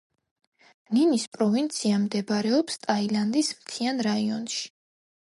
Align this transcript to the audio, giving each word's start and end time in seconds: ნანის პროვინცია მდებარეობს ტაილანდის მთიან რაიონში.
ნანის 0.97 1.25
პროვინცია 1.35 1.99
მდებარეობს 2.05 2.79
ტაილანდის 2.85 3.51
მთიან 3.59 4.01
რაიონში. 4.07 4.65